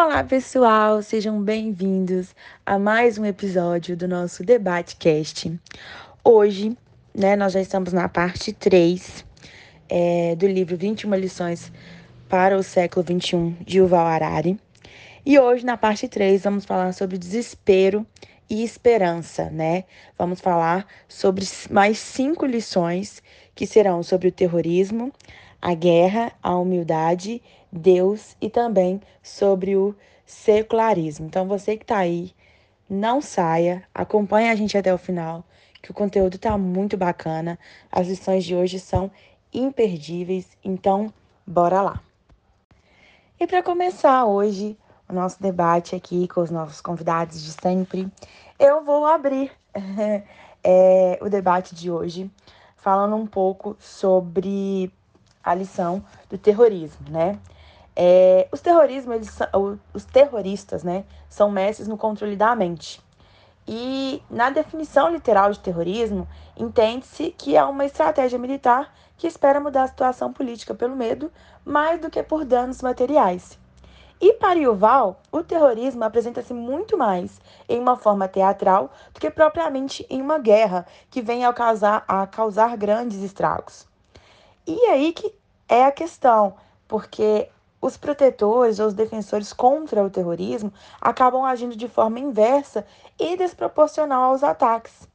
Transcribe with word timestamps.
Olá, 0.00 0.22
pessoal, 0.22 1.02
sejam 1.02 1.42
bem-vindos 1.42 2.32
a 2.64 2.78
mais 2.78 3.18
um 3.18 3.24
episódio 3.24 3.96
do 3.96 4.06
nosso 4.06 4.44
Debate 4.44 4.94
Cast. 4.94 5.52
Hoje, 6.22 6.78
né, 7.12 7.34
nós 7.34 7.52
já 7.52 7.60
estamos 7.60 7.92
na 7.92 8.08
parte 8.08 8.52
3 8.52 9.26
é, 9.88 10.36
do 10.36 10.46
livro 10.46 10.76
21 10.76 11.12
lições 11.16 11.72
para 12.28 12.56
o 12.56 12.62
século 12.62 13.04
21 13.04 13.56
de 13.66 13.78
Yuval 13.78 14.06
Harari. 14.06 14.56
E 15.26 15.36
hoje, 15.36 15.66
na 15.66 15.76
parte 15.76 16.06
3, 16.06 16.44
vamos 16.44 16.64
falar 16.64 16.92
sobre 16.92 17.18
desespero 17.18 18.06
e 18.48 18.62
esperança, 18.62 19.50
né? 19.50 19.82
Vamos 20.16 20.40
falar 20.40 20.86
sobre 21.08 21.44
mais 21.72 21.98
cinco 21.98 22.46
lições 22.46 23.20
que 23.52 23.66
serão 23.66 24.04
sobre 24.04 24.28
o 24.28 24.32
terrorismo, 24.32 25.12
a 25.60 25.74
guerra, 25.74 26.30
a 26.40 26.56
humildade, 26.56 27.42
Deus 27.70 28.36
e 28.40 28.48
também 28.48 29.00
sobre 29.22 29.76
o 29.76 29.94
secularismo. 30.24 31.26
Então, 31.26 31.46
você 31.46 31.76
que 31.76 31.84
está 31.84 31.98
aí, 31.98 32.32
não 32.88 33.20
saia, 33.20 33.84
acompanhe 33.94 34.48
a 34.48 34.54
gente 34.54 34.76
até 34.76 34.92
o 34.92 34.98
final, 34.98 35.44
que 35.82 35.90
o 35.90 35.94
conteúdo 35.94 36.36
está 36.36 36.56
muito 36.56 36.96
bacana. 36.96 37.58
As 37.90 38.08
lições 38.08 38.44
de 38.44 38.54
hoje 38.54 38.78
são 38.78 39.10
imperdíveis, 39.52 40.46
então 40.64 41.12
bora 41.46 41.82
lá. 41.82 42.00
E 43.40 43.46
para 43.46 43.62
começar 43.62 44.24
hoje 44.24 44.76
o 45.08 45.12
nosso 45.12 45.40
debate 45.40 45.94
aqui 45.94 46.28
com 46.28 46.40
os 46.40 46.50
nossos 46.50 46.80
convidados 46.80 47.42
de 47.42 47.52
sempre, 47.52 48.10
eu 48.58 48.84
vou 48.84 49.06
abrir 49.06 49.50
é, 50.62 51.18
o 51.22 51.28
debate 51.28 51.74
de 51.74 51.90
hoje 51.90 52.30
falando 52.76 53.16
um 53.16 53.26
pouco 53.26 53.76
sobre 53.78 54.92
a 55.42 55.54
lição 55.54 56.04
do 56.28 56.36
terrorismo, 56.36 57.08
né? 57.10 57.38
É, 58.00 58.46
os 58.52 58.60
terrorismo, 58.60 59.12
eles, 59.12 59.36
os 59.92 60.04
terroristas, 60.04 60.84
né, 60.84 61.04
são 61.28 61.50
mestres 61.50 61.88
no 61.88 61.98
controle 61.98 62.36
da 62.36 62.54
mente. 62.54 63.02
E 63.66 64.22
na 64.30 64.50
definição 64.50 65.10
literal 65.10 65.50
de 65.50 65.58
terrorismo, 65.58 66.28
entende-se 66.56 67.34
que 67.36 67.56
é 67.56 67.64
uma 67.64 67.84
estratégia 67.84 68.38
militar 68.38 68.94
que 69.16 69.26
espera 69.26 69.58
mudar 69.58 69.82
a 69.82 69.88
situação 69.88 70.32
política 70.32 70.72
pelo 70.74 70.94
medo 70.94 71.32
mais 71.64 72.00
do 72.00 72.08
que 72.08 72.22
por 72.22 72.44
danos 72.44 72.80
materiais. 72.82 73.58
E 74.20 74.32
para 74.34 74.60
Yuval, 74.60 75.20
o 75.32 75.42
terrorismo 75.42 76.04
apresenta-se 76.04 76.54
muito 76.54 76.96
mais 76.96 77.40
em 77.68 77.80
uma 77.80 77.96
forma 77.96 78.28
teatral 78.28 78.92
do 79.12 79.18
que 79.18 79.28
propriamente 79.28 80.06
em 80.08 80.22
uma 80.22 80.38
guerra 80.38 80.86
que 81.10 81.20
vem 81.20 81.44
a 81.44 81.52
causar, 81.52 82.04
a 82.06 82.28
causar 82.28 82.76
grandes 82.76 83.18
estragos. 83.22 83.88
E 84.64 84.86
aí 84.86 85.12
que 85.12 85.34
é 85.68 85.84
a 85.84 85.92
questão, 85.92 86.54
porque 86.86 87.48
os 87.80 87.96
protetores 87.96 88.78
ou 88.78 88.86
os 88.86 88.94
defensores 88.94 89.52
contra 89.52 90.04
o 90.04 90.10
terrorismo 90.10 90.72
acabam 91.00 91.44
agindo 91.44 91.76
de 91.76 91.88
forma 91.88 92.18
inversa 92.18 92.86
e 93.18 93.36
desproporcional 93.36 94.30
aos 94.30 94.42
ataques. 94.42 95.08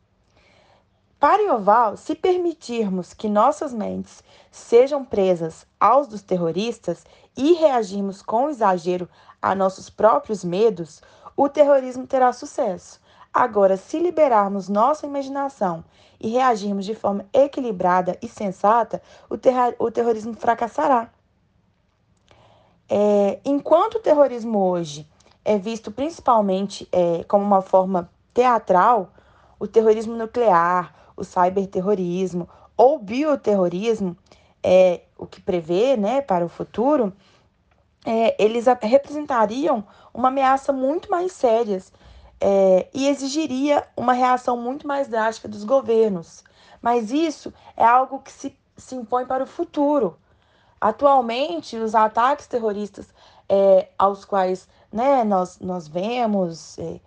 Para 1.20 1.42
Yoval, 1.42 1.96
se 1.96 2.16
permitirmos 2.16 3.14
que 3.14 3.30
nossas 3.30 3.74
mentes 3.74 4.22
sejam 4.52 5.06
presas 5.06 5.66
aos 5.80 6.06
dos 6.06 6.22
terroristas 6.22 7.06
e 7.36 7.54
reagirmos 7.54 8.22
com 8.22 8.50
exagero 8.50 9.08
a 9.42 9.56
nossos 9.56 9.90
próprios 9.90 10.44
medos, 10.44 11.02
o 11.36 11.48
terrorismo 11.48 12.06
terá 12.06 12.34
sucesso. 12.34 13.02
Agora, 13.34 13.78
se 13.78 14.00
liberarmos 14.00 14.70
nossa 14.70 15.06
imaginação 15.06 15.84
e 16.20 16.30
reagirmos 16.30 16.86
de 16.86 16.94
forma 16.94 17.26
equilibrada 17.34 18.18
e 18.22 18.28
sensata, 18.28 19.02
o, 19.30 19.38
ter 19.38 19.54
o 19.80 19.90
terrorismo 19.90 20.34
fracassará. 20.36 21.10
É, 22.90 23.40
enquanto 23.46 23.96
o 23.96 24.00
terrorismo 24.00 24.60
hoje 24.60 25.08
é 25.44 25.58
visto 25.58 25.92
principalmente 25.92 26.88
é, 26.92 27.24
como 27.26 27.44
uma 27.44 27.62
forma 27.62 28.10
teatral, 28.34 29.12
o 29.60 29.68
terrorismo 29.68 30.16
nuclear, 30.16 30.94
o 31.16 31.24
cyberterrorismo 31.24 32.50
ou 32.76 33.00
bioterrorismo, 33.00 34.18
é, 34.62 35.02
o 35.18 35.26
que 35.26 35.42
prevê 35.42 35.96
né, 35.96 36.22
para 36.22 36.46
o 36.46 36.50
futuro, 36.50 37.14
é, 38.06 38.36
eles 38.44 38.66
representariam 38.82 39.86
uma 40.14 40.28
ameaça 40.28 40.74
muito 40.74 41.10
mais 41.10 41.32
séria 41.32 41.82
é, 42.40 42.88
e 42.94 43.08
exigiria 43.08 43.88
uma 43.96 44.14
reação 44.14 44.58
muito 44.58 44.88
mais 44.88 45.08
drástica 45.08 45.48
dos 45.48 45.64
governos. 45.64 46.44
Mas 46.82 47.12
isso 47.12 47.54
é 47.78 47.86
algo 47.86 48.20
que 48.20 48.32
se, 48.32 48.58
se 48.76 48.96
impõe 48.96 49.26
para 49.26 49.44
o 49.44 49.48
futuro. 49.48 50.18
Atualmente, 50.84 51.78
os 51.78 51.96
ataques 51.96 52.46
terroristas 52.46 53.08
é, 53.48 53.88
aos 53.98 54.26
quais 54.26 54.68
né, 54.92 55.24
nós, 55.24 55.58
nós 55.62 55.88
vemos 55.88 56.78
é, 56.78 57.00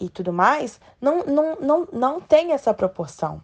e 0.00 0.08
tudo 0.08 0.32
mais, 0.32 0.80
não, 1.00 1.22
não, 1.24 1.56
não, 1.60 1.88
não 1.92 2.20
tem 2.20 2.50
essa 2.50 2.74
proporção. 2.74 3.40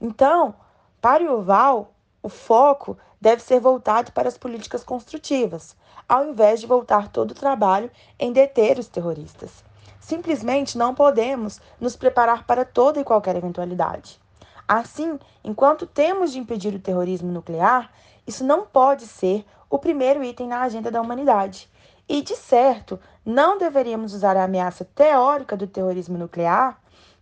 Então, 0.00 0.54
para 1.02 1.22
o 1.22 1.26
Yuval, 1.26 1.92
o 2.22 2.30
foco 2.30 2.96
deve 3.20 3.42
ser 3.42 3.60
voltado 3.60 4.10
para 4.12 4.26
as 4.26 4.38
políticas 4.38 4.82
construtivas, 4.82 5.76
ao 6.08 6.24
invés 6.24 6.58
de 6.58 6.66
voltar 6.66 7.08
todo 7.08 7.32
o 7.32 7.38
trabalho 7.38 7.90
em 8.18 8.32
deter 8.32 8.78
os 8.78 8.88
terroristas. 8.88 9.62
Simplesmente 10.00 10.78
não 10.78 10.94
podemos 10.94 11.60
nos 11.78 11.94
preparar 11.94 12.46
para 12.46 12.64
toda 12.64 12.98
e 12.98 13.04
qualquer 13.04 13.36
eventualidade. 13.36 14.18
Assim, 14.66 15.18
enquanto 15.44 15.86
temos 15.86 16.32
de 16.32 16.38
impedir 16.38 16.74
o 16.74 16.80
terrorismo 16.80 17.30
nuclear, 17.30 17.90
isso 18.28 18.44
não 18.44 18.64
pode 18.64 19.06
ser 19.06 19.44
o 19.68 19.78
primeiro 19.78 20.22
item 20.22 20.46
na 20.46 20.60
agenda 20.60 20.90
da 20.90 21.00
humanidade. 21.00 21.68
E, 22.08 22.22
de 22.22 22.36
certo, 22.36 23.00
não 23.24 23.58
deveríamos 23.58 24.14
usar 24.14 24.36
a 24.36 24.44
ameaça 24.44 24.84
teórica 24.84 25.56
do 25.56 25.66
terrorismo 25.66 26.16
nuclear 26.16 26.78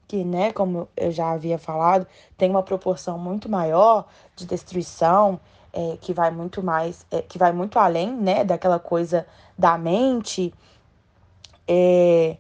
que, 0.07 0.25
né, 0.25 0.53
como 0.53 0.89
eu 0.97 1.11
já 1.11 1.33
havia 1.33 1.59
falado, 1.59 2.07
tem 2.37 2.51
uma 2.51 2.63
proporção 2.63 3.19
muito 3.19 3.49
maior 3.49 4.07
de 4.37 4.47
destruição, 4.47 5.41
é, 5.73 5.97
que 6.01 6.13
vai 6.13 6.31
muito 6.31 6.63
mais, 6.63 7.05
é, 7.11 7.21
que 7.23 7.39
vai 7.39 7.53
muito 7.53 7.79
além, 7.79 8.13
né, 8.13 8.45
daquela 8.45 8.79
coisa 8.79 9.27
da 9.59 9.77
mente. 9.77 10.55
É... 11.67 12.37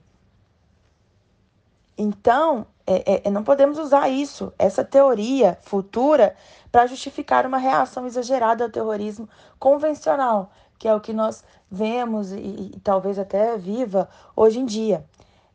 Então, 1.98 2.66
é, 2.86 3.14
é, 3.14 3.22
é, 3.24 3.30
não 3.30 3.42
podemos 3.42 3.78
usar 3.78 4.08
isso, 4.08 4.52
essa 4.58 4.84
teoria 4.84 5.58
futura, 5.62 6.36
para 6.70 6.86
justificar 6.86 7.46
uma 7.46 7.58
reação 7.58 8.06
exagerada 8.06 8.64
ao 8.64 8.70
terrorismo 8.70 9.28
convencional, 9.58 10.50
que 10.78 10.86
é 10.86 10.94
o 10.94 11.00
que 11.00 11.12
nós 11.12 11.42
vemos 11.70 12.32
e, 12.32 12.36
e 12.74 12.80
talvez 12.82 13.18
até 13.18 13.56
viva 13.56 14.08
hoje 14.36 14.60
em 14.60 14.64
dia. 14.64 15.04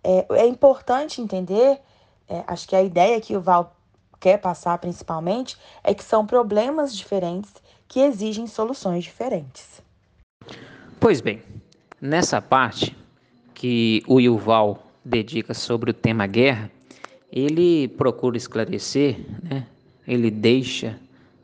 É, 0.04 0.26
é 0.32 0.48
importante 0.48 1.22
entender 1.22 1.80
é, 2.32 2.46
acho 2.48 2.66
que 2.66 2.76
a 2.78 2.82
ideia 2.82 3.20
que 3.20 3.36
o 3.36 3.42
Val 3.42 3.76
quer 4.18 4.38
passar 4.38 4.78
principalmente 4.78 5.58
é 5.84 5.94
que 5.94 6.04
são 6.04 6.26
problemas 6.26 6.96
diferentes 6.96 7.52
que 7.90 8.00
exigem 8.00 8.48
soluções 8.48 9.04
diferentes. 9.04 9.82
Pois 10.98 11.20
bem, 11.20 11.42
nessa 12.00 12.42
parte 12.42 12.96
que 13.54 14.02
o 14.08 14.22
Yuval 14.22 14.80
dedica 15.04 15.54
sobre 15.54 15.92
o 15.92 15.94
tema 15.94 16.26
guerra, 16.26 16.72
ele 17.32 17.88
procura 17.88 18.38
esclarecer, 18.38 19.18
né? 19.42 19.66
ele 20.08 20.30
deixa 20.30 20.98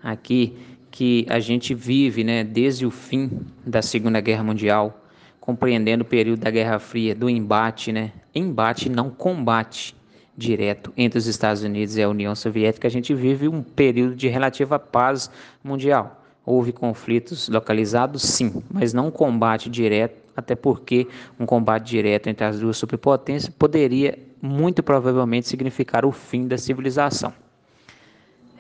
aqui 0.04 0.54
que 0.92 1.26
a 1.30 1.40
gente 1.40 1.74
vive 1.74 2.24
né, 2.24 2.44
desde 2.44 2.86
o 2.86 2.92
fim 2.92 3.30
da 3.66 3.82
Segunda 3.82 4.20
Guerra 4.20 4.44
Mundial, 4.44 5.06
compreendendo 5.40 6.02
o 6.02 6.06
período 6.06 6.40
da 6.42 6.52
Guerra 6.52 6.80
Fria, 6.80 7.16
do 7.16 7.30
embate, 7.30 7.92
né? 7.92 8.12
embate 8.34 8.90
não 8.90 9.10
combate, 9.10 9.96
direto 10.38 10.94
entre 10.96 11.18
os 11.18 11.26
Estados 11.26 11.64
Unidos 11.64 11.98
e 11.98 12.04
a 12.04 12.08
União 12.08 12.36
Soviética, 12.36 12.88
a 12.88 12.92
gente 12.92 13.14
vive 13.16 13.48
um 13.48 13.64
período 13.64 14.16
de 14.16 14.28
relativa 14.28 14.78
paz 14.78 15.32
mundial. 15.64 16.24
Houve 16.46 16.72
conflitos 16.72 17.50
localizados, 17.50 18.22
sim, 18.22 18.64
mas 18.72 18.94
não 18.94 19.10
combate 19.10 19.68
direto, 19.70 20.16
até 20.36 20.56
porque 20.56 21.08
um 21.40 21.46
combate 21.46 21.88
direto 21.88 22.28
entre 22.28 22.46
as 22.46 22.60
duas 22.60 22.78
superpotências 22.78 23.52
poderia 23.52 24.18
muito 24.42 24.84
provavelmente 24.84 25.48
significar 25.48 26.06
o 26.06 26.12
fim 26.12 26.48
da 26.48 26.58
civilização. 26.58 27.34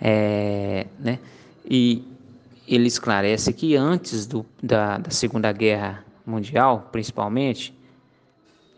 É, 0.01 0.87
né? 0.99 1.19
E 1.69 2.03
ele 2.67 2.87
esclarece 2.87 3.53
que 3.53 3.75
antes 3.75 4.25
do, 4.25 4.45
da, 4.61 4.97
da 4.97 5.09
Segunda 5.09 5.51
Guerra 5.51 6.03
Mundial, 6.25 6.89
principalmente, 6.91 7.73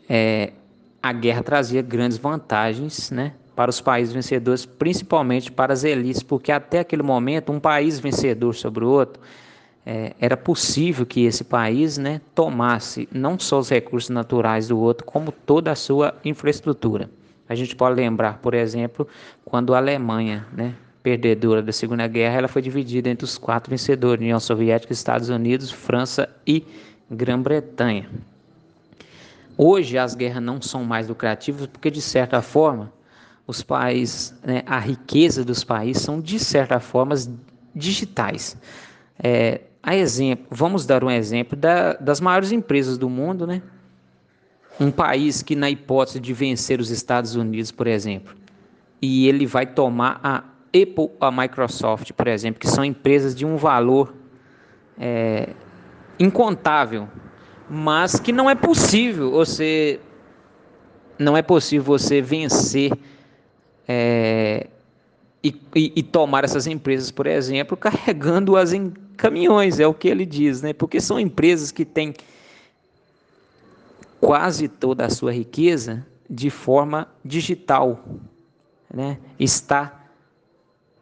é, 0.08 0.54
a 1.02 1.12
guerra 1.12 1.42
trazia 1.42 1.82
grandes 1.82 2.18
vantagens 2.18 3.10
né, 3.10 3.34
para 3.56 3.70
os 3.70 3.82
países 3.82 4.14
vencedores, 4.14 4.66
principalmente 4.66 5.52
para 5.52 5.74
as 5.74 5.84
elites, 5.84 6.22
porque 6.22 6.52
até 6.52 6.80
aquele 6.80 7.04
momento, 7.04 7.52
um 7.52 7.60
país 7.60 8.00
vencedor 8.00 8.54
sobre 8.54 8.86
o 8.86 8.90
outro, 8.90 9.22
é, 9.86 10.14
era 10.20 10.38
possível 10.38 11.06
que 11.06 11.26
esse 11.26 11.44
país 11.44 11.98
né, 11.98 12.22
tomasse 12.36 13.08
não 13.12 13.40
só 13.40 13.60
os 13.60 13.70
recursos 13.70 14.10
naturais 14.10 14.68
do 14.68 14.80
outro, 14.80 15.06
como 15.06 15.32
toda 15.32 15.72
a 15.72 15.76
sua 15.76 16.16
infraestrutura. 16.24 17.10
A 17.48 17.56
gente 17.56 17.76
pode 17.76 17.96
lembrar, 17.96 18.38
por 18.38 18.54
exemplo, 18.54 19.08
quando 19.44 19.74
a 19.74 19.78
Alemanha, 19.78 20.46
né, 20.54 20.76
perdedora 21.02 21.64
da 21.64 21.72
Segunda 21.72 22.08
Guerra, 22.08 22.38
ela 22.38 22.48
foi 22.48 22.62
dividida 22.62 23.10
entre 23.10 23.26
os 23.26 23.38
quatro 23.38 23.72
vencedores, 23.72 24.22
União 24.22 24.40
Soviética, 24.40 24.94
Estados 24.94 25.30
Unidos, 25.30 25.72
França 25.72 26.30
e 26.46 26.64
Grã-Bretanha. 27.10 28.08
hoje 29.58 29.98
as 29.98 30.14
guerras 30.14 30.44
não 30.44 30.62
são 30.62 30.84
mais 30.84 31.08
lucrativas 31.10 31.66
porque, 31.66 31.90
de 31.90 32.02
certa 32.02 32.42
forma, 32.42 32.94
os 33.48 33.64
países, 33.64 34.34
né, 34.44 34.62
a 34.68 34.78
riqueza 34.78 35.44
dos 35.44 35.64
países 35.64 36.04
são, 36.04 36.22
de 36.22 36.38
certa 36.38 36.80
forma, 36.80 37.16
digitais. 37.74 38.56
É, 39.18 39.62
a 39.82 39.96
exemplo, 39.96 40.46
vamos 40.50 40.86
dar 40.86 41.04
um 41.04 41.10
exemplo 41.10 41.58
da, 41.58 41.94
das 41.94 42.20
maiores 42.20 42.52
empresas 42.52 42.98
do 42.98 43.10
mundo, 43.10 43.48
né? 43.48 43.62
Um 44.80 44.92
país 44.92 45.42
que, 45.42 45.56
na 45.56 45.70
hipótese 45.70 46.20
de 46.20 46.34
vencer 46.34 46.80
os 46.80 46.90
Estados 46.90 47.36
Unidos, 47.36 47.72
por 47.72 47.88
exemplo, 47.88 48.36
e 49.02 49.28
ele 49.28 49.46
vai 49.46 49.66
tomar 49.66 50.20
a 50.24 50.44
Apple, 50.68 51.10
a 51.20 51.32
Microsoft, 51.32 52.12
por 52.14 52.28
exemplo, 52.28 52.60
que 52.60 52.68
são 52.68 52.84
empresas 52.84 53.34
de 53.34 53.46
um 53.46 53.58
valor 53.58 54.14
é, 54.98 55.50
incontável, 56.20 57.08
mas 57.70 58.20
que 58.20 58.32
não 58.32 58.50
é 58.50 58.56
possível 58.56 59.32
você 59.32 60.00
não 61.18 61.36
é 61.36 61.42
possível 61.42 61.84
você 61.84 62.22
vencer 62.22 62.94
é, 63.88 64.68
e, 65.44 65.50
e, 65.76 65.94
e, 65.98 66.04
tomar 66.04 66.46
essas 66.46 66.66
empresas, 66.66 67.12
por 67.12 67.28
exemplo, 67.28 67.76
carregando-as 67.76 68.72
em 68.72 68.94
caminhões, 69.20 69.82
é 69.82 69.86
o 69.86 69.94
que 69.94 70.08
ele 70.08 70.26
diz, 70.26 70.62
né? 70.62 70.72
Porque 70.72 71.02
são 71.02 71.20
empresas 71.20 71.72
que 71.72 71.84
têm 71.84 72.14
quase 74.20 74.70
toda 74.70 75.06
a 75.06 75.10
sua 75.10 75.34
riqueza 75.34 76.06
de 76.30 76.50
forma 76.50 77.08
digital, 77.24 78.04
né? 78.92 79.18
Está 79.38 80.06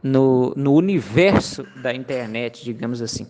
no, 0.01 0.51
no 0.55 0.73
universo 0.73 1.63
da 1.81 1.93
internet, 1.93 2.63
digamos 2.63 3.03
assim. 3.03 3.27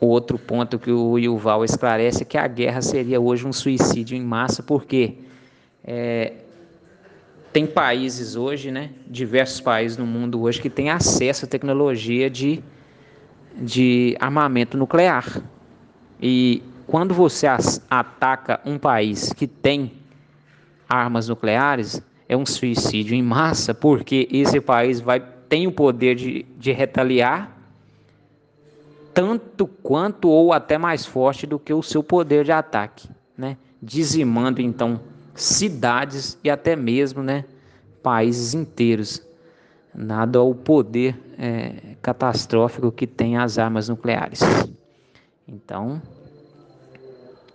Outro 0.00 0.38
ponto 0.38 0.78
que 0.78 0.90
o 0.90 1.18
Yuval 1.18 1.62
esclarece 1.64 2.22
é 2.22 2.24
que 2.24 2.38
a 2.38 2.46
guerra 2.46 2.80
seria 2.80 3.20
hoje 3.20 3.46
um 3.46 3.52
suicídio 3.52 4.16
em 4.16 4.22
massa, 4.22 4.62
porque 4.62 5.18
é, 5.84 6.32
tem 7.52 7.66
países 7.66 8.34
hoje, 8.34 8.70
né, 8.70 8.92
diversos 9.06 9.60
países 9.60 9.98
no 9.98 10.06
mundo 10.06 10.40
hoje 10.40 10.60
que 10.60 10.70
têm 10.70 10.88
acesso 10.88 11.44
à 11.44 11.48
tecnologia 11.48 12.30
de, 12.30 12.62
de 13.58 14.16
armamento 14.20 14.76
nuclear. 14.76 15.42
E 16.20 16.62
quando 16.86 17.12
você 17.14 17.46
ataca 17.90 18.60
um 18.64 18.78
país 18.78 19.32
que 19.32 19.46
tem 19.46 19.92
armas 20.88 21.28
nucleares, 21.28 22.02
é 22.28 22.36
um 22.36 22.46
suicídio 22.46 23.14
em 23.14 23.22
massa, 23.22 23.74
porque 23.74 24.28
esse 24.30 24.60
país 24.60 25.00
vai 25.00 25.22
tem 25.48 25.66
o 25.66 25.72
poder 25.72 26.14
de, 26.14 26.44
de 26.58 26.72
retaliar 26.72 27.56
tanto 29.14 29.66
quanto 29.66 30.28
ou 30.28 30.52
até 30.52 30.78
mais 30.78 31.04
forte 31.04 31.46
do 31.46 31.58
que 31.58 31.72
o 31.72 31.82
seu 31.82 32.02
poder 32.02 32.44
de 32.44 32.52
ataque, 32.52 33.08
né? 33.36 33.56
Dizimando 33.82 34.60
então 34.60 35.00
cidades 35.34 36.38
e 36.44 36.50
até 36.50 36.76
mesmo 36.76 37.22
né, 37.22 37.44
países 38.02 38.54
inteiros, 38.54 39.22
nada 39.98 40.38
ao 40.38 40.54
poder 40.54 41.18
é, 41.36 41.96
catastrófico 42.00 42.92
que 42.92 43.06
tem 43.06 43.36
as 43.36 43.58
armas 43.58 43.88
nucleares. 43.88 44.40
Então, 45.46 46.00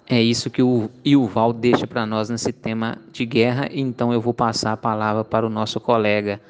é 0.09 0.21
isso 0.21 0.49
que 0.49 0.61
o 0.61 0.89
Yuval 1.05 1.53
deixa 1.53 1.87
para 1.87 2.05
nós 2.05 2.29
nesse 2.29 2.51
tema 2.51 2.97
de 3.11 3.25
guerra. 3.25 3.69
Então, 3.71 4.11
eu 4.11 4.19
vou 4.19 4.33
passar 4.33 4.73
a 4.73 4.77
palavra 4.77 5.23
para 5.23 5.45
o 5.45 5.49
nosso 5.49 5.79
colega 5.79 6.41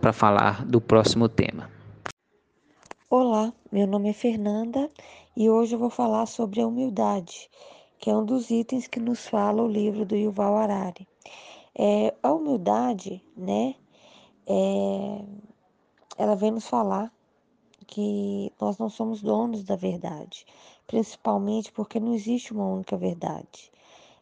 para 0.00 0.12
falar 0.12 0.64
do 0.66 0.80
próximo 0.80 1.28
tema. 1.28 1.70
Olá, 3.08 3.52
meu 3.70 3.86
nome 3.86 4.10
é 4.10 4.12
Fernanda 4.12 4.90
e 5.36 5.48
hoje 5.48 5.74
eu 5.74 5.78
vou 5.78 5.90
falar 5.90 6.26
sobre 6.26 6.60
a 6.60 6.66
humildade 6.66 7.48
que 8.00 8.08
é 8.08 8.16
um 8.16 8.24
dos 8.24 8.50
itens 8.50 8.88
que 8.88 8.98
nos 8.98 9.28
fala 9.28 9.62
o 9.62 9.68
livro 9.68 10.06
do 10.06 10.16
Yuval 10.16 10.56
Harari. 10.56 11.06
É, 11.78 12.14
a 12.22 12.32
humildade, 12.32 13.22
né, 13.36 13.74
é, 14.52 15.24
ela 16.18 16.34
vem 16.34 16.50
nos 16.50 16.66
falar 16.66 17.12
que 17.86 18.52
nós 18.60 18.78
não 18.78 18.90
somos 18.90 19.22
donos 19.22 19.62
da 19.62 19.76
verdade, 19.76 20.44
principalmente 20.88 21.70
porque 21.70 22.00
não 22.00 22.14
existe 22.14 22.52
uma 22.52 22.66
única 22.66 22.96
verdade. 22.96 23.70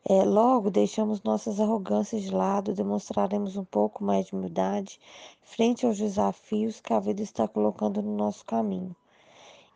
É, 0.04 0.25
logo, 0.25 0.70
deixamos 0.70 1.22
nossas 1.22 1.58
arrogâncias 1.60 2.22
de 2.22 2.30
lado, 2.30 2.75
demonstraremos 2.75 3.56
um 3.56 3.64
pouco 3.64 4.04
mais 4.04 4.26
de 4.26 4.34
humildade 4.34 5.00
frente 5.42 5.86
aos 5.86 5.96
desafios 5.96 6.78
que 6.78 6.92
a 6.92 7.00
vida 7.00 7.22
está 7.22 7.48
colocando 7.48 8.02
no 8.02 8.14
nosso 8.14 8.44
caminho. 8.44 8.94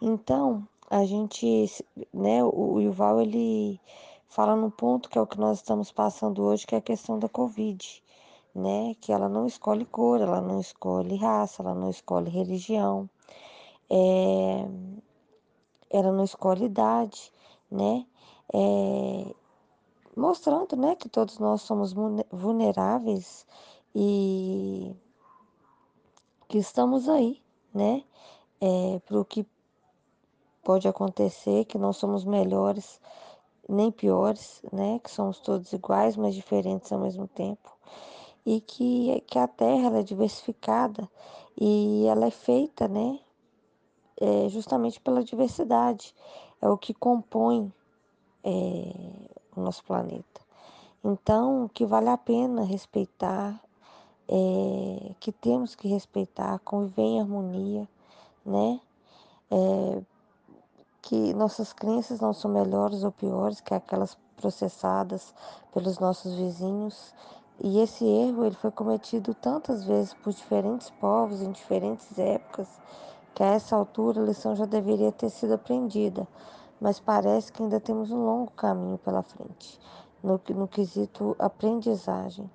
Então, 0.00 0.68
a 0.90 1.04
gente, 1.06 1.66
né, 2.12 2.44
o 2.44 2.78
Yuval 2.78 3.22
ele 3.22 3.80
fala 4.28 4.54
no 4.54 4.70
ponto 4.70 5.08
que 5.08 5.16
é 5.16 5.20
o 5.20 5.26
que 5.26 5.40
nós 5.40 5.58
estamos 5.58 5.90
passando 5.90 6.42
hoje, 6.42 6.66
que 6.66 6.74
é 6.74 6.78
a 6.78 6.82
questão 6.82 7.18
da 7.18 7.28
Covid, 7.28 8.02
né, 8.54 8.94
que 9.00 9.12
ela 9.12 9.28
não 9.28 9.46
escolhe 9.46 9.84
cor, 9.84 10.20
ela 10.20 10.40
não 10.40 10.60
escolhe 10.60 11.16
raça, 11.16 11.62
ela 11.62 11.74
não 11.74 11.90
escolhe 11.90 12.30
religião, 12.30 13.08
é, 13.90 14.66
ela 15.90 16.12
não 16.12 16.24
escolhe 16.24 16.66
idade, 16.66 17.32
né, 17.70 18.06
é, 18.52 19.34
mostrando, 20.16 20.76
né, 20.76 20.94
que 20.96 21.08
todos 21.08 21.38
nós 21.38 21.62
somos 21.62 21.94
vulneráveis 22.30 23.46
e 23.94 24.94
que 26.48 26.58
estamos 26.58 27.08
aí, 27.08 27.42
né, 27.74 28.04
é, 28.60 29.00
para 29.06 29.20
o 29.20 29.24
que 29.24 29.46
pode 30.62 30.86
acontecer, 30.86 31.64
que 31.64 31.78
não 31.78 31.92
somos 31.92 32.24
melhores 32.24 33.00
nem 33.68 33.90
piores, 33.90 34.62
né? 34.72 34.98
Que 35.02 35.10
somos 35.10 35.38
todos 35.38 35.72
iguais, 35.72 36.16
mas 36.16 36.34
diferentes 36.34 36.92
ao 36.92 37.00
mesmo 37.00 37.26
tempo. 37.26 37.70
E 38.44 38.60
que, 38.60 39.22
que 39.26 39.38
a 39.38 39.46
Terra 39.46 39.98
é 39.98 40.02
diversificada 40.02 41.08
e 41.60 42.06
ela 42.06 42.26
é 42.26 42.30
feita, 42.30 42.88
né? 42.88 43.18
É, 44.20 44.48
justamente 44.48 45.00
pela 45.00 45.22
diversidade. 45.22 46.14
É 46.60 46.68
o 46.68 46.78
que 46.78 46.92
compõe 46.94 47.72
é, 48.44 48.92
o 49.56 49.60
nosso 49.60 49.84
planeta. 49.84 50.40
Então, 51.04 51.68
que 51.72 51.84
vale 51.84 52.08
a 52.08 52.16
pena 52.16 52.62
respeitar, 52.62 53.60
é, 54.28 55.14
que 55.18 55.32
temos 55.32 55.74
que 55.74 55.88
respeitar, 55.88 56.60
conviver 56.60 57.02
em 57.02 57.20
harmonia, 57.20 57.88
né? 58.44 58.80
É, 59.50 60.02
que 61.02 61.34
nossas 61.34 61.72
crenças 61.72 62.20
não 62.20 62.32
são 62.32 62.50
melhores 62.50 63.02
ou 63.02 63.10
piores 63.10 63.60
que 63.60 63.74
aquelas 63.74 64.16
processadas 64.36 65.34
pelos 65.72 65.98
nossos 65.98 66.34
vizinhos. 66.34 67.12
E 67.64 67.78
esse 67.78 68.04
erro 68.04 68.44
ele 68.44 68.56
foi 68.56 68.72
cometido 68.72 69.32
tantas 69.34 69.84
vezes 69.84 70.12
por 70.14 70.32
diferentes 70.32 70.90
povos 70.90 71.40
em 71.40 71.52
diferentes 71.52 72.18
épocas 72.18 72.68
que 73.36 73.42
a 73.44 73.52
essa 73.52 73.76
altura 73.76 74.20
a 74.20 74.24
lição 74.24 74.56
já 74.56 74.66
deveria 74.66 75.12
ter 75.12 75.30
sido 75.30 75.54
aprendida, 75.54 76.26
mas 76.80 76.98
parece 76.98 77.52
que 77.52 77.62
ainda 77.62 77.78
temos 77.78 78.10
um 78.10 78.24
longo 78.24 78.50
caminho 78.50 78.98
pela 78.98 79.22
frente 79.22 79.78
no, 80.20 80.40
no 80.56 80.66
quesito 80.66 81.36
aprendizagem. 81.38 82.50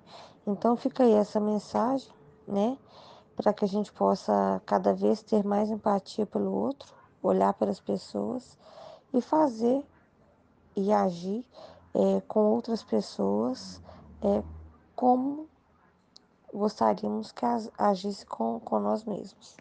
Então 0.46 0.76
fica 0.76 1.02
aí 1.02 1.14
essa 1.14 1.40
mensagem, 1.40 2.12
né, 2.46 2.76
para 3.34 3.54
que 3.54 3.64
a 3.64 3.68
gente 3.68 3.90
possa 3.90 4.60
cada 4.66 4.92
vez 4.92 5.22
ter 5.22 5.42
mais 5.42 5.70
empatia 5.70 6.26
pelo 6.26 6.52
outro 6.52 6.94
olhar 7.22 7.54
para 7.54 7.70
as 7.70 7.80
pessoas 7.80 8.58
e 9.14 9.22
fazer 9.22 9.82
e 10.76 10.92
agir 10.92 11.46
é, 11.94 12.20
com 12.28 12.40
outras 12.40 12.82
pessoas 12.82 13.82
é, 14.20 14.42
como 14.98 15.46
gostaríamos 16.52 17.30
que 17.30 17.44
agisse 17.78 18.26
com, 18.26 18.58
com 18.58 18.80
nós 18.80 19.04
mesmos. 19.04 19.56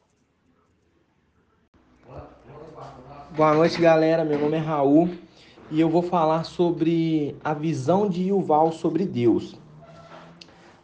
Boa 3.35 3.53
noite, 3.53 3.79
galera. 3.79 4.25
Meu 4.25 4.39
nome 4.39 4.57
é 4.57 4.59
Raul 4.59 5.09
e 5.69 5.79
eu 5.79 5.91
vou 5.91 6.01
falar 6.01 6.43
sobre 6.43 7.37
a 7.43 7.53
visão 7.53 8.09
de 8.09 8.29
Yuval 8.29 8.71
sobre 8.71 9.05
Deus. 9.05 9.55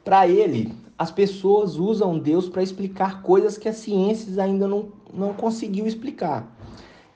Para 0.06 0.28
ele, 0.28 0.78
as 1.00 1.10
pessoas 1.10 1.78
usam 1.78 2.20
Deus 2.20 2.48
para 2.48 2.62
explicar 2.62 3.24
coisas 3.24 3.58
que 3.58 3.68
a 3.68 3.74
ciência 3.74 4.40
ainda 4.44 4.68
não, 4.68 4.92
não 5.12 5.34
conseguiu 5.34 5.88
explicar 5.88 6.46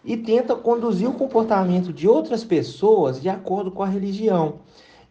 e 0.04 0.18
tenta 0.18 0.56
conduzir 0.56 1.08
o 1.08 1.14
comportamento 1.14 1.94
de 1.94 2.08
outras 2.08 2.44
pessoas 2.44 3.22
de 3.22 3.30
acordo 3.30 3.70
com 3.70 3.84
a 3.84 3.88
religião. 3.88 4.56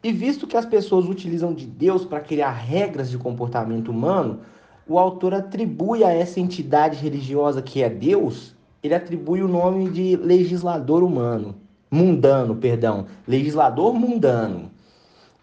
E 0.02 0.12
visto 0.12 0.46
que 0.46 0.56
as 0.56 0.66
pessoas 0.66 1.06
utilizam 1.06 1.52
de 1.52 1.66
Deus 1.66 2.04
para 2.04 2.20
criar 2.20 2.50
regras 2.50 3.10
de 3.10 3.18
comportamento 3.18 3.90
humano, 3.90 4.40
o 4.86 4.98
autor 4.98 5.34
atribui 5.34 6.04
a 6.04 6.12
essa 6.12 6.38
entidade 6.38 6.96
religiosa 6.96 7.60
que 7.60 7.82
é 7.82 7.90
Deus, 7.90 8.54
ele 8.82 8.94
atribui 8.94 9.42
o 9.42 9.48
nome 9.48 9.90
de 9.90 10.16
legislador 10.16 11.02
humano, 11.02 11.56
mundano, 11.90 12.54
perdão, 12.54 13.06
legislador 13.26 13.92
mundano. 13.92 14.70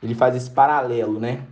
Ele 0.02 0.16
faz 0.16 0.36
esse 0.36 0.50
paralelo, 0.50 1.20
né? 1.20 1.44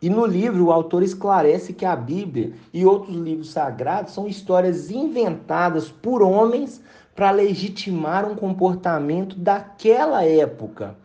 E 0.00 0.10
no 0.10 0.26
livro, 0.26 0.66
o 0.66 0.72
autor 0.72 1.02
esclarece 1.02 1.72
que 1.72 1.84
a 1.84 1.96
Bíblia 1.96 2.52
e 2.72 2.84
outros 2.84 3.16
livros 3.16 3.50
sagrados 3.50 4.12
são 4.12 4.26
histórias 4.26 4.90
inventadas 4.90 5.90
por 5.90 6.22
homens 6.22 6.82
para 7.14 7.30
legitimar 7.30 8.30
um 8.30 8.34
comportamento 8.34 9.36
daquela 9.38 10.24
época. 10.24 10.96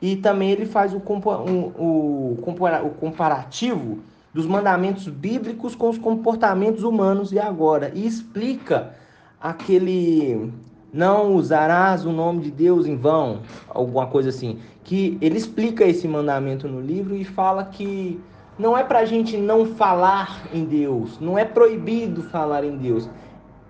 E 0.00 0.16
também 0.16 0.50
ele 0.50 0.66
faz 0.66 0.92
o, 0.92 0.98
o, 0.98 2.38
o 2.38 2.94
comparativo 3.00 3.98
dos 4.32 4.46
mandamentos 4.46 5.08
bíblicos 5.08 5.74
com 5.74 5.88
os 5.88 5.96
comportamentos 5.96 6.82
humanos 6.82 7.32
e 7.32 7.38
agora, 7.38 7.90
e 7.94 8.06
explica 8.06 8.94
aquele 9.40 10.52
não 10.92 11.34
usarás 11.34 12.06
o 12.06 12.12
nome 12.12 12.40
de 12.42 12.50
Deus 12.50 12.86
em 12.86 12.96
vão, 12.96 13.40
alguma 13.68 14.06
coisa 14.06 14.30
assim, 14.30 14.58
que 14.82 15.18
ele 15.20 15.36
explica 15.36 15.84
esse 15.84 16.06
mandamento 16.06 16.68
no 16.68 16.80
livro 16.80 17.14
e 17.16 17.24
fala 17.24 17.64
que 17.64 18.20
não 18.58 18.76
é 18.76 18.82
para 18.82 19.00
a 19.00 19.04
gente 19.04 19.36
não 19.36 19.66
falar 19.66 20.46
em 20.54 20.64
Deus, 20.64 21.20
não 21.20 21.38
é 21.38 21.44
proibido 21.44 22.22
falar 22.22 22.64
em 22.64 22.76
Deus, 22.76 23.08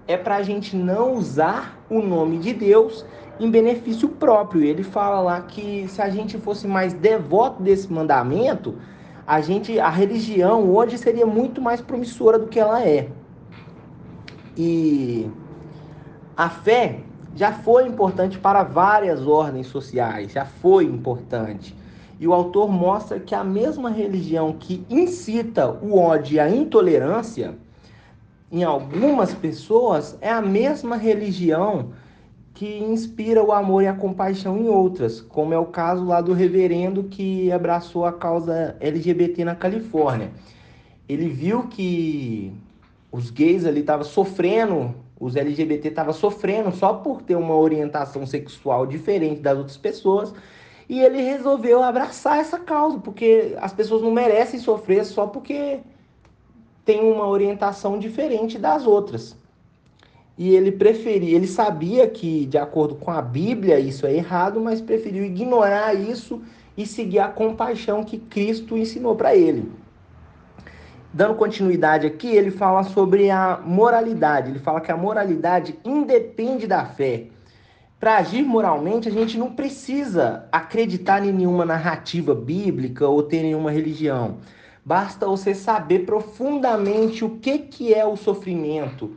é 0.06 0.16
para 0.16 0.36
a 0.36 0.42
gente 0.42 0.76
não 0.76 1.14
usar 1.14 1.80
o 1.90 2.00
nome 2.00 2.38
de 2.38 2.52
Deus 2.52 3.04
em 3.38 3.50
benefício 3.50 4.08
próprio. 4.08 4.62
Ele 4.62 4.82
fala 4.82 5.20
lá 5.20 5.40
que 5.40 5.86
se 5.88 6.00
a 6.00 6.08
gente 6.08 6.38
fosse 6.38 6.66
mais 6.66 6.92
devoto 6.92 7.62
desse 7.62 7.92
mandamento, 7.92 8.76
a 9.26 9.40
gente, 9.40 9.78
a 9.78 9.88
religião 9.88 10.70
hoje 10.70 10.96
seria 10.98 11.26
muito 11.26 11.60
mais 11.60 11.80
promissora 11.80 12.38
do 12.38 12.46
que 12.46 12.58
ela 12.58 12.82
é. 12.82 13.08
E 14.56 15.28
a 16.36 16.48
fé 16.48 17.00
já 17.34 17.52
foi 17.52 17.86
importante 17.86 18.38
para 18.38 18.62
várias 18.62 19.26
ordens 19.26 19.66
sociais, 19.66 20.32
já 20.32 20.44
foi 20.44 20.84
importante. 20.84 21.76
E 22.18 22.26
o 22.26 22.32
autor 22.32 22.70
mostra 22.70 23.20
que 23.20 23.34
a 23.34 23.44
mesma 23.44 23.90
religião 23.90 24.54
que 24.54 24.86
incita 24.88 25.70
o 25.70 25.98
ódio 25.98 26.36
e 26.36 26.40
a 26.40 26.48
intolerância 26.48 27.58
em 28.50 28.64
algumas 28.64 29.34
pessoas 29.34 30.16
é 30.20 30.30
a 30.30 30.40
mesma 30.40 30.96
religião 30.96 31.90
que 32.56 32.78
inspira 32.78 33.44
o 33.44 33.52
amor 33.52 33.82
e 33.82 33.86
a 33.86 33.92
compaixão 33.92 34.56
em 34.56 34.66
outras, 34.66 35.20
como 35.20 35.52
é 35.52 35.58
o 35.58 35.66
caso 35.66 36.06
lá 36.06 36.22
do 36.22 36.32
reverendo 36.32 37.04
que 37.04 37.52
abraçou 37.52 38.06
a 38.06 38.12
causa 38.14 38.74
LGBT 38.80 39.44
na 39.44 39.54
Califórnia. 39.54 40.30
Ele 41.06 41.28
viu 41.28 41.68
que 41.68 42.50
os 43.12 43.30
gays 43.30 43.66
ali 43.66 43.80
estavam 43.80 44.06
sofrendo, 44.06 44.94
os 45.20 45.36
LGBT 45.36 45.88
estavam 45.88 46.14
sofrendo 46.14 46.74
só 46.74 46.94
por 46.94 47.20
ter 47.20 47.36
uma 47.36 47.54
orientação 47.54 48.24
sexual 48.24 48.86
diferente 48.86 49.42
das 49.42 49.58
outras 49.58 49.76
pessoas, 49.76 50.32
e 50.88 50.98
ele 50.98 51.20
resolveu 51.20 51.82
abraçar 51.82 52.38
essa 52.38 52.58
causa, 52.58 52.98
porque 52.98 53.54
as 53.60 53.74
pessoas 53.74 54.00
não 54.00 54.10
merecem 54.10 54.58
sofrer 54.58 55.04
só 55.04 55.26
porque 55.26 55.80
tem 56.86 57.02
uma 57.02 57.26
orientação 57.26 57.98
diferente 57.98 58.58
das 58.58 58.86
outras 58.86 59.36
e 60.38 60.54
ele 60.54 60.70
preferia, 60.70 61.34
ele 61.34 61.46
sabia 61.46 62.06
que 62.06 62.44
de 62.44 62.58
acordo 62.58 62.94
com 62.94 63.10
a 63.10 63.22
Bíblia 63.22 63.78
isso 63.80 64.06
é 64.06 64.14
errado, 64.14 64.60
mas 64.60 64.80
preferiu 64.80 65.24
ignorar 65.24 65.94
isso 65.94 66.42
e 66.76 66.86
seguir 66.86 67.20
a 67.20 67.28
compaixão 67.28 68.04
que 68.04 68.18
Cristo 68.18 68.76
ensinou 68.76 69.16
para 69.16 69.34
ele. 69.34 69.72
Dando 71.12 71.34
continuidade 71.36 72.06
aqui, 72.06 72.28
ele 72.28 72.50
fala 72.50 72.82
sobre 72.82 73.30
a 73.30 73.58
moralidade. 73.64 74.50
Ele 74.50 74.58
fala 74.58 74.82
que 74.82 74.92
a 74.92 74.96
moralidade 74.96 75.78
independe 75.82 76.66
da 76.66 76.84
fé. 76.84 77.28
Para 77.98 78.18
agir 78.18 78.42
moralmente, 78.42 79.08
a 79.08 79.10
gente 79.10 79.38
não 79.38 79.50
precisa 79.54 80.46
acreditar 80.52 81.24
em 81.24 81.32
nenhuma 81.32 81.64
narrativa 81.64 82.34
bíblica 82.34 83.08
ou 83.08 83.22
ter 83.22 83.42
nenhuma 83.42 83.70
religião. 83.70 84.36
Basta 84.84 85.26
você 85.26 85.54
saber 85.54 86.00
profundamente 86.00 87.24
o 87.24 87.30
que, 87.38 87.60
que 87.60 87.94
é 87.94 88.04
o 88.04 88.14
sofrimento, 88.14 89.16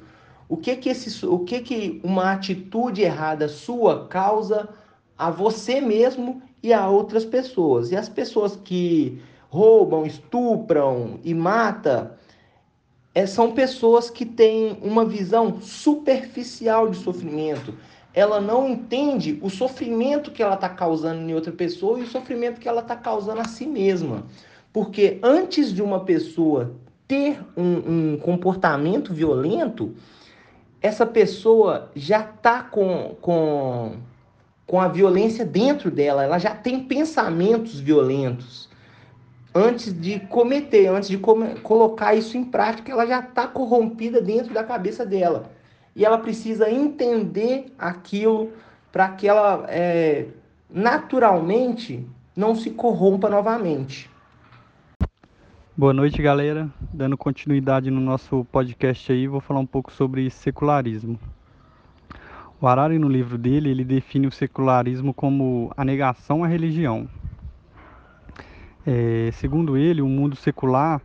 o 0.50 0.58
que 0.58 0.76
que, 0.76 0.90
esse, 0.90 1.26
o 1.26 1.40
que 1.40 1.62
que 1.62 2.02
uma 2.04 2.34
atitude 2.34 3.04
errada 3.04 3.48
sua 3.48 4.08
causa 4.08 4.68
a 5.16 5.30
você 5.30 5.80
mesmo 5.80 6.42
e 6.62 6.74
a 6.74 6.90
outras 6.90 7.24
pessoas. 7.24 7.92
E 7.92 7.96
as 7.96 8.10
pessoas 8.10 8.56
que 8.56 9.22
roubam, 9.50 10.06
estupram 10.06 11.20
e 11.24 11.34
matam 11.34 12.12
é, 13.14 13.26
são 13.26 13.52
pessoas 13.52 14.10
que 14.10 14.26
têm 14.26 14.78
uma 14.82 15.06
visão 15.06 15.62
superficial 15.62 16.90
de 16.90 16.98
sofrimento. 16.98 17.74
Ela 18.14 18.42
não 18.42 18.68
entende 18.68 19.40
o 19.42 19.50
sofrimento 19.50 20.32
que 20.32 20.42
ela 20.42 20.56
está 20.56 20.70
causando 20.70 21.22
em 21.22 21.34
outra 21.34 21.52
pessoa 21.52 22.00
e 22.00 22.04
o 22.04 22.08
sofrimento 22.08 22.60
que 22.60 22.68
ela 22.68 22.82
está 22.82 22.96
causando 22.96 23.42
a 23.42 23.46
si 23.46 23.66
mesma. 23.66 24.26
Porque 24.74 25.20
antes 25.22 25.74
de 25.74 25.82
uma 25.82 26.02
pessoa 26.02 26.76
ter 27.08 27.40
um, 27.58 28.14
um 28.14 28.18
comportamento 28.18 29.14
violento, 29.14 29.96
essa 30.82 31.06
pessoa 31.06 31.92
já 31.96 32.22
está 32.22 32.64
com, 32.64 33.16
com, 33.22 33.94
com 34.66 34.80
a 34.80 34.88
violência 34.88 35.46
dentro 35.46 35.92
dela, 35.92 36.24
ela 36.24 36.40
já 36.40 36.56
tem 36.56 36.84
pensamentos 36.84 37.80
violentos. 37.80 38.70
Antes 39.54 40.00
de 40.00 40.20
cometer, 40.20 40.88
antes 40.88 41.10
de 41.10 41.18
colocar 41.18 42.14
isso 42.14 42.38
em 42.38 42.44
prática, 42.44 42.92
ela 42.92 43.06
já 43.06 43.20
está 43.20 43.48
corrompida 43.48 44.22
dentro 44.22 44.54
da 44.54 44.64
cabeça 44.64 45.06
dela. 45.06 45.50
E 45.96 46.06
ela 46.06 46.20
precisa 46.20 46.70
entender 46.70 47.74
aquilo 47.78 48.54
para 48.92 49.10
que 49.10 49.28
ela 49.28 49.66
é, 49.68 50.28
naturalmente 50.70 52.08
não 52.36 52.56
se 52.56 52.70
corrompa 52.70 53.28
novamente. 53.28 54.09
Boa 55.80 55.94
noite, 55.94 56.22
galera. 56.22 56.70
Dando 56.92 57.18
continuidade 57.18 57.90
no 57.90 58.02
nosso 58.02 58.44
podcast 58.52 59.14
aí, 59.14 59.30
vou 59.30 59.40
falar 59.40 59.62
um 59.62 59.66
pouco 59.66 59.90
sobre 59.94 60.30
secularismo. 60.30 61.18
O 62.60 62.68
Harari, 62.68 63.00
no 63.00 63.08
livro 63.08 63.38
dele, 63.38 63.70
ele 63.70 63.86
define 63.86 64.28
o 64.28 64.32
secularismo 64.32 65.14
como 65.14 65.72
a 65.78 65.86
negação 65.86 66.44
à 66.44 66.48
religião. 66.48 67.10
É, 68.86 69.30
segundo 69.32 69.78
ele, 69.78 70.02
o 70.02 70.08
mundo 70.10 70.36
secular, 70.36 71.02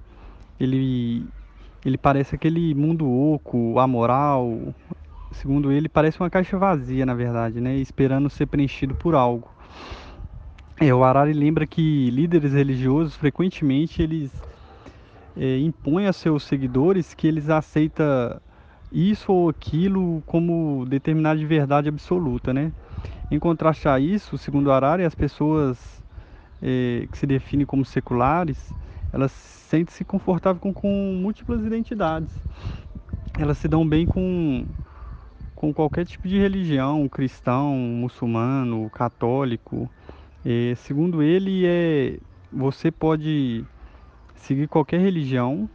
ele, 0.58 1.24
ele 1.86 1.96
parece 1.96 2.34
aquele 2.34 2.74
mundo 2.74 3.08
oco, 3.08 3.78
amoral. 3.78 4.74
Segundo 5.30 5.70
ele, 5.70 5.88
parece 5.88 6.18
uma 6.18 6.28
caixa 6.28 6.58
vazia, 6.58 7.06
na 7.06 7.14
verdade, 7.14 7.60
né? 7.60 7.76
Esperando 7.76 8.28
ser 8.28 8.46
preenchido 8.46 8.92
por 8.96 9.14
algo. 9.14 9.48
É, 10.80 10.92
o 10.92 11.04
Harari 11.04 11.32
lembra 11.32 11.64
que 11.64 12.10
líderes 12.10 12.54
religiosos, 12.54 13.14
frequentemente, 13.14 14.02
eles 14.02 14.32
é, 15.36 15.58
impõe 15.58 16.06
a 16.06 16.12
seus 16.12 16.44
seguidores 16.44 17.14
que 17.14 17.26
eles 17.26 17.48
aceitam 17.48 18.40
isso 18.92 19.32
ou 19.32 19.48
aquilo 19.48 20.22
como 20.26 20.86
determinada 20.86 21.38
de 21.38 21.44
verdade 21.44 21.88
absoluta, 21.88 22.52
né? 22.52 22.72
Em 23.30 23.38
contraste 23.38 23.88
a 23.88 23.98
isso, 23.98 24.38
segundo 24.38 24.70
Arari, 24.70 25.04
as 25.04 25.14
pessoas 25.14 26.02
é, 26.62 27.08
que 27.10 27.18
se 27.18 27.26
definem 27.26 27.66
como 27.66 27.84
seculares, 27.84 28.72
elas 29.12 29.32
sentem-se 29.32 30.04
confortáveis 30.04 30.62
com, 30.62 30.72
com 30.72 31.18
múltiplas 31.20 31.64
identidades. 31.64 32.30
Elas 33.36 33.58
se 33.58 33.66
dão 33.66 33.86
bem 33.86 34.06
com, 34.06 34.64
com 35.56 35.74
qualquer 35.74 36.06
tipo 36.06 36.28
de 36.28 36.38
religião, 36.38 37.08
cristão, 37.08 37.74
muçulmano, 37.74 38.88
católico. 38.90 39.90
É, 40.44 40.74
segundo 40.76 41.22
ele, 41.22 41.66
é, 41.66 42.18
você 42.52 42.92
pode 42.92 43.64
seguir 44.44 44.68
qualquer 44.68 45.00
religião, 45.00 45.68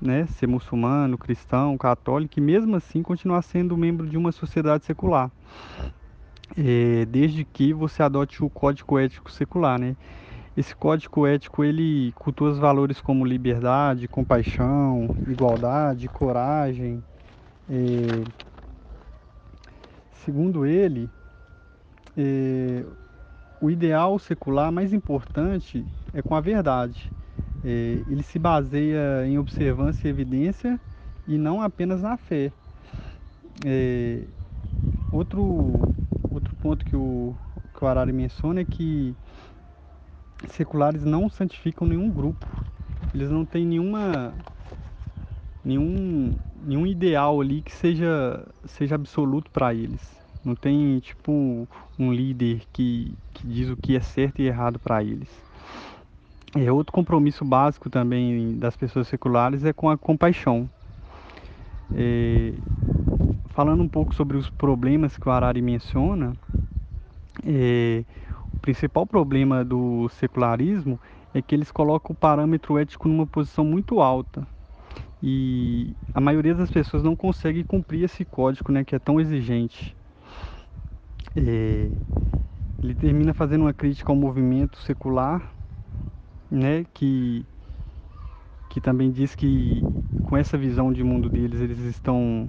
né, 0.00 0.26
ser 0.26 0.46
muçulmano, 0.46 1.18
cristão, 1.18 1.76
católico, 1.76 2.38
e 2.38 2.40
mesmo 2.40 2.76
assim 2.76 3.02
continuar 3.02 3.42
sendo 3.42 3.76
membro 3.76 4.08
de 4.08 4.16
uma 4.16 4.30
sociedade 4.30 4.84
secular, 4.84 5.30
é, 6.56 7.04
desde 7.06 7.44
que 7.44 7.72
você 7.72 8.02
adote 8.02 8.44
o 8.44 8.48
código 8.48 8.98
ético 8.98 9.30
secular, 9.30 9.78
né? 9.78 9.96
Esse 10.56 10.74
código 10.74 11.26
ético 11.26 11.64
ele 11.64 12.12
cultua 12.12 12.50
os 12.50 12.58
valores 12.58 13.00
como 13.00 13.26
liberdade, 13.26 14.08
compaixão, 14.08 15.10
igualdade, 15.26 16.08
coragem. 16.08 17.04
É, 17.68 18.24
segundo 20.24 20.64
ele, 20.64 21.10
é, 22.16 22.86
o 23.60 23.70
ideal 23.70 24.18
secular 24.18 24.70
mais 24.70 24.92
importante 24.92 25.84
é 26.12 26.22
com 26.22 26.34
a 26.34 26.40
verdade. 26.40 27.12
É, 27.68 28.04
ele 28.06 28.22
se 28.22 28.38
baseia 28.38 29.26
em 29.26 29.38
observância 29.40 30.06
e 30.06 30.10
evidência 30.10 30.80
e 31.26 31.36
não 31.36 31.60
apenas 31.60 32.00
na 32.00 32.16
fé. 32.16 32.52
É, 33.64 34.22
outro, 35.10 35.72
outro 36.30 36.54
ponto 36.62 36.84
que 36.84 36.94
o, 36.94 37.34
que 37.76 37.84
o 37.84 37.86
Arari 37.88 38.12
menciona 38.12 38.60
é 38.60 38.64
que 38.64 39.16
seculares 40.48 41.04
não 41.04 41.28
santificam 41.28 41.88
nenhum 41.88 42.08
grupo. 42.08 42.46
Eles 43.12 43.30
não 43.32 43.44
têm 43.44 43.66
nenhuma 43.66 44.32
nenhum 45.64 46.38
nenhum 46.64 46.86
ideal 46.86 47.40
ali 47.40 47.62
que 47.62 47.72
seja 47.72 48.46
seja 48.64 48.94
absoluto 48.94 49.50
para 49.50 49.74
eles. 49.74 50.00
Não 50.44 50.54
tem 50.54 51.00
tipo 51.00 51.68
um 51.98 52.12
líder 52.12 52.62
que, 52.72 53.12
que 53.34 53.44
diz 53.48 53.68
o 53.68 53.76
que 53.76 53.96
é 53.96 54.00
certo 54.00 54.40
e 54.40 54.46
errado 54.46 54.78
para 54.78 55.02
eles. 55.02 55.45
É, 56.56 56.72
outro 56.72 56.92
compromisso 56.92 57.44
básico 57.44 57.90
também 57.90 58.56
das 58.58 58.74
pessoas 58.74 59.06
seculares 59.08 59.62
é 59.62 59.74
com 59.74 59.90
a 59.90 59.98
compaixão. 59.98 60.68
É, 61.94 62.54
falando 63.50 63.82
um 63.82 63.88
pouco 63.88 64.14
sobre 64.14 64.38
os 64.38 64.48
problemas 64.48 65.18
que 65.18 65.28
o 65.28 65.30
Harari 65.30 65.60
menciona, 65.60 66.34
é, 67.44 68.04
principal 68.62 69.06
problema 69.06 69.62
do 69.62 70.08
secularismo 70.08 70.98
é 71.34 71.42
que 71.42 71.54
eles 71.54 71.70
colocam 71.70 72.12
o 72.12 72.16
parâmetro 72.16 72.78
ético 72.78 73.06
numa 73.06 73.26
posição 73.26 73.64
muito 73.64 74.00
alta. 74.00 74.46
E 75.22 75.94
a 76.14 76.20
maioria 76.20 76.54
das 76.54 76.70
pessoas 76.70 77.02
não 77.02 77.14
consegue 77.14 77.64
cumprir 77.64 78.04
esse 78.04 78.24
código, 78.24 78.72
né, 78.72 78.82
que 78.82 78.94
é 78.94 78.98
tão 78.98 79.20
exigente. 79.20 79.94
É, 81.36 81.90
ele 82.82 82.94
termina 82.94 83.34
fazendo 83.34 83.62
uma 83.62 83.74
crítica 83.74 84.10
ao 84.10 84.16
movimento 84.16 84.78
secular, 84.78 85.55
né, 86.50 86.84
que 86.94 87.44
que 88.68 88.80
também 88.80 89.10
diz 89.10 89.34
que 89.34 89.82
com 90.24 90.36
essa 90.36 90.58
visão 90.58 90.92
de 90.92 91.02
mundo 91.02 91.30
deles 91.30 91.60
eles 91.62 91.78
estão 91.78 92.46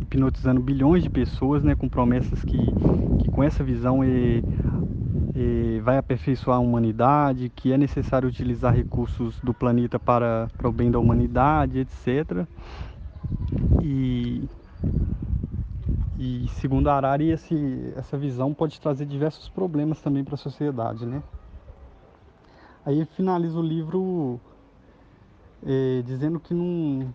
hipnotizando 0.00 0.60
bilhões 0.60 1.02
de 1.02 1.10
pessoas, 1.10 1.62
né, 1.62 1.74
com 1.74 1.88
promessas 1.88 2.42
que, 2.42 2.58
que 3.18 3.30
com 3.30 3.42
essa 3.42 3.62
visão 3.62 4.02
é, 4.02 4.42
é, 5.34 5.80
vai 5.80 5.98
aperfeiçoar 5.98 6.58
a 6.58 6.60
humanidade, 6.60 7.50
que 7.54 7.72
é 7.72 7.78
necessário 7.78 8.28
utilizar 8.28 8.74
recursos 8.74 9.38
do 9.42 9.52
planeta 9.52 9.98
para, 9.98 10.48
para 10.56 10.68
o 10.68 10.72
bem 10.72 10.90
da 10.90 10.98
humanidade, 10.98 11.80
etc. 11.80 12.46
E, 13.82 14.48
e 16.18 16.48
segundo 16.48 16.88
Arari, 16.88 17.30
esse, 17.30 17.92
essa 17.96 18.16
visão 18.16 18.54
pode 18.54 18.80
trazer 18.80 19.06
diversos 19.06 19.48
problemas 19.48 20.00
também 20.00 20.24
para 20.24 20.34
a 20.34 20.38
sociedade, 20.38 21.04
né? 21.06 21.22
Aí 22.86 23.04
finaliza 23.04 23.58
o 23.58 23.62
livro 23.62 24.40
é, 25.66 26.02
dizendo 26.02 26.38
que 26.38 26.54
não, 26.54 27.12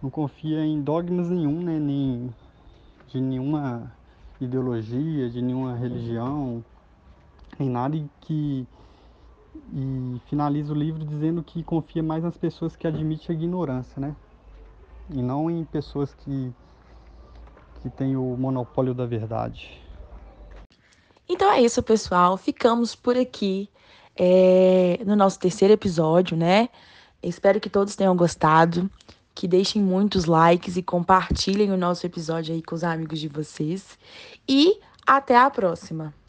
não 0.00 0.08
confia 0.08 0.64
em 0.64 0.80
dogmas 0.80 1.28
nenhum, 1.28 1.60
né? 1.60 1.76
Nem 1.76 2.32
de 3.08 3.20
nenhuma 3.20 3.92
ideologia, 4.40 5.28
de 5.28 5.42
nenhuma 5.42 5.74
religião, 5.74 6.64
em 7.58 7.68
nada 7.68 7.96
e 7.96 8.08
que 8.20 8.64
e 9.72 10.20
finaliza 10.28 10.72
o 10.72 10.76
livro 10.76 11.04
dizendo 11.04 11.42
que 11.42 11.64
confia 11.64 12.02
mais 12.02 12.22
nas 12.22 12.36
pessoas 12.36 12.76
que 12.76 12.86
admitem 12.86 13.34
a 13.34 13.38
ignorância, 13.38 14.00
né? 14.00 14.14
E 15.10 15.20
não 15.20 15.50
em 15.50 15.64
pessoas 15.64 16.14
que 16.14 16.52
que 17.82 17.90
têm 17.90 18.16
o 18.16 18.36
monopólio 18.36 18.94
da 18.94 19.04
verdade. 19.04 19.82
Então 21.28 21.50
é 21.50 21.60
isso, 21.60 21.82
pessoal. 21.82 22.36
Ficamos 22.36 22.94
por 22.94 23.16
aqui 23.16 23.68
é, 24.16 25.00
no 25.04 25.16
nosso 25.16 25.38
terceiro 25.38 25.74
episódio, 25.74 26.36
né? 26.36 26.68
Espero 27.22 27.60
que 27.60 27.70
todos 27.70 27.96
tenham 27.96 28.16
gostado 28.16 28.90
que 29.34 29.48
deixem 29.48 29.82
muitos 29.82 30.26
likes 30.26 30.76
e 30.76 30.82
compartilhem 30.82 31.72
o 31.72 31.76
nosso 31.76 32.06
episódio 32.06 32.54
aí 32.54 32.62
com 32.62 32.74
os 32.74 32.84
amigos 32.84 33.18
de 33.18 33.28
vocês. 33.28 33.98
E 34.48 34.78
até 35.06 35.36
a 35.36 35.50
próxima! 35.50 36.23